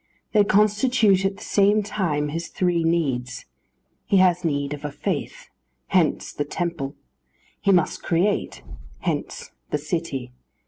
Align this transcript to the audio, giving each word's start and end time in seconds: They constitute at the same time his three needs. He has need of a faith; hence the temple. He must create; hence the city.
They 0.33 0.43
constitute 0.43 1.25
at 1.25 1.37
the 1.37 1.43
same 1.43 1.83
time 1.83 2.29
his 2.29 2.47
three 2.47 2.83
needs. 2.83 3.45
He 4.07 4.17
has 4.17 4.43
need 4.43 4.73
of 4.73 4.83
a 4.83 4.91
faith; 4.91 5.49
hence 5.89 6.33
the 6.33 6.43
temple. 6.43 6.95
He 7.61 7.71
must 7.71 8.01
create; 8.01 8.63
hence 9.01 9.51
the 9.69 9.77
city. 9.77 10.31